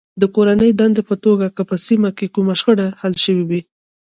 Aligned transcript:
د 0.21 0.23
کورنۍ 0.35 0.71
دندې 0.79 1.01
په 1.09 1.15
توګه 1.25 1.47
که 1.55 1.61
په 1.69 1.75
سیمه 1.85 2.09
کې 2.17 2.27
کومه 2.35 2.53
شخړه 2.61 2.87
حل 3.01 3.13
شوې 3.25 3.43
وي. 3.49 3.61